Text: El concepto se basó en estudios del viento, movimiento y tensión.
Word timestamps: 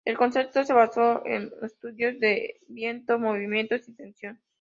El 0.03 0.17
concepto 0.17 0.63
se 0.63 0.73
basó 0.73 1.23
en 1.27 1.51
estudios 1.61 2.19
del 2.19 2.53
viento, 2.67 3.19
movimiento 3.19 3.75
y 3.75 3.79
tensión. 3.93 4.41